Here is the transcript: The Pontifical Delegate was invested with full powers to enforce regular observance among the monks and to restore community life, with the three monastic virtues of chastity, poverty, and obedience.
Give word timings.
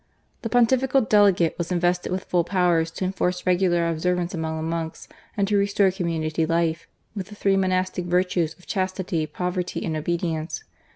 The 0.41 0.49
Pontifical 0.49 1.01
Delegate 1.01 1.55
was 1.59 1.71
invested 1.71 2.11
with 2.11 2.23
full 2.23 2.43
powers 2.43 2.89
to 2.89 3.05
enforce 3.05 3.45
regular 3.45 3.87
observance 3.87 4.33
among 4.33 4.57
the 4.57 4.63
monks 4.63 5.07
and 5.37 5.47
to 5.47 5.57
restore 5.59 5.91
community 5.91 6.43
life, 6.43 6.87
with 7.15 7.27
the 7.27 7.35
three 7.35 7.55
monastic 7.55 8.05
virtues 8.05 8.55
of 8.57 8.65
chastity, 8.65 9.27
poverty, 9.27 9.85
and 9.85 9.95
obedience. 9.95 10.63